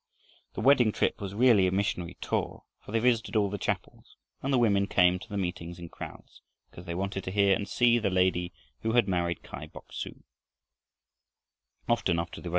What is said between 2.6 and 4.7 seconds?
for they visited all the chapels, and the